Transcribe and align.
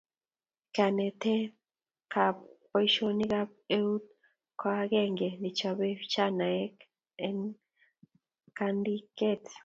kanetee 0.75 1.43
kab 2.13 2.35
boisionik 2.69 3.33
ab 3.41 3.49
euu 3.77 3.95
ku 4.59 4.65
akenge 4.81 5.29
nechobei 5.41 5.93
vijanaek 5.99 6.75
en 7.27 7.37
kaandiket 8.57 9.43